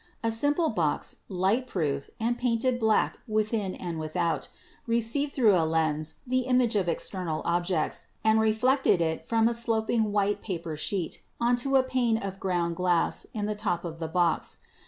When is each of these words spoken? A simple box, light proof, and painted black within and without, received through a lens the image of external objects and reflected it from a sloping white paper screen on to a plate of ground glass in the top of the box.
A 0.23 0.31
simple 0.31 0.69
box, 0.69 1.17
light 1.29 1.67
proof, 1.67 2.09
and 2.19 2.35
painted 2.35 2.79
black 2.79 3.19
within 3.27 3.75
and 3.75 3.99
without, 3.99 4.49
received 4.87 5.31
through 5.33 5.53
a 5.55 5.61
lens 5.63 6.15
the 6.25 6.39
image 6.39 6.75
of 6.75 6.89
external 6.89 7.43
objects 7.45 8.07
and 8.23 8.39
reflected 8.41 8.99
it 8.99 9.23
from 9.23 9.47
a 9.47 9.53
sloping 9.53 10.11
white 10.11 10.41
paper 10.41 10.75
screen 10.75 11.11
on 11.39 11.55
to 11.57 11.75
a 11.75 11.83
plate 11.83 12.17
of 12.23 12.39
ground 12.39 12.77
glass 12.77 13.27
in 13.35 13.45
the 13.45 13.53
top 13.53 13.85
of 13.85 13.99
the 13.99 14.07
box. 14.07 14.57